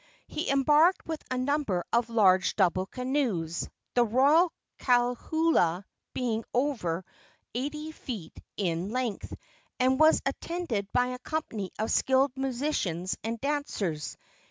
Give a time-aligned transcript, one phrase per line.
[0.25, 5.83] He embarked with a number of large double canoes, the royal kaulua
[6.15, 7.05] being over
[7.53, 9.31] eighty feet in length,
[9.79, 14.17] and was attended by a company of skilled musicians and dancers.